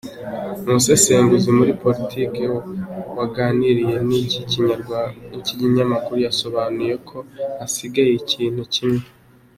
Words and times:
Umusesenguzi 0.67 1.49
muri 1.57 1.71
Politiki 1.83 2.41
waganiriye 3.17 3.97
n’iki 4.07 4.41
kinyamakuru 5.47 6.17
yasobanuye 6.27 6.93
ko 7.07 7.17
hasigaye 7.59 8.11
ikintu 8.21 8.61
kimwe. 8.73 9.03